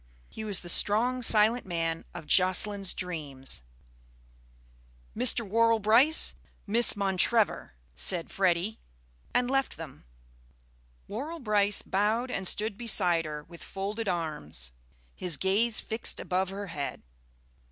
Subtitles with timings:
[0.29, 3.61] He was the strong, silent man of Jocelyn's dreams.
[5.15, 5.47] "Mr.
[5.47, 6.33] Worrall Brice,
[6.65, 8.79] Miss Montrevor," said Freddy,
[9.31, 10.05] and left them.
[11.07, 14.71] Worrall Brice bowed and stood beside her with folded arms,
[15.15, 17.03] his gaze fixed above her head.